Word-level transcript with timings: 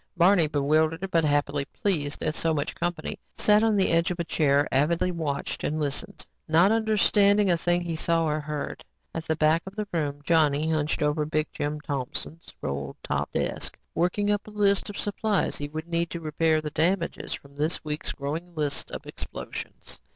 Barney 0.17 0.47
bewildered 0.47 1.07
but 1.11 1.23
happily 1.23 1.65
pleased 1.65 2.23
at 2.23 2.33
so 2.33 2.55
much 2.55 2.73
company, 2.73 3.19
sat 3.37 3.61
on 3.61 3.75
the 3.75 3.89
edge 3.89 4.09
of 4.09 4.19
a 4.19 4.23
chair 4.23 4.61
and 4.71 4.81
avidly 4.83 5.11
watched 5.11 5.63
and 5.63 5.79
listened, 5.79 6.25
not 6.47 6.71
understanding 6.71 7.51
a 7.51 7.55
thing 7.55 7.81
he 7.81 7.95
saw 7.95 8.25
or 8.25 8.39
heard. 8.39 8.83
At 9.13 9.25
the 9.25 9.35
back 9.35 9.61
of 9.67 9.75
the 9.75 9.85
room, 9.93 10.21
Johnny 10.23 10.71
hunched 10.71 11.03
over 11.03 11.23
Big 11.23 11.49
Jim 11.53 11.79
Thompson's 11.81 12.51
roll 12.63 12.95
top 13.03 13.31
desk, 13.31 13.77
working 13.93 14.31
up 14.31 14.47
a 14.47 14.49
list 14.49 14.89
of 14.89 14.97
supplies 14.97 15.57
he 15.57 15.67
would 15.69 15.87
need 15.87 16.09
to 16.09 16.19
repair 16.19 16.61
the 16.61 16.71
damages 16.71 17.33
from 17.35 17.55
the 17.55 17.79
week's 17.83 18.11
growing 18.11 18.55
list 18.55 18.89
of 18.89 19.05
explosions. 19.05 19.99